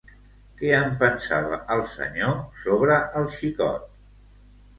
[0.61, 2.33] Què en pensava el senyor
[2.65, 3.87] sobre el xicot?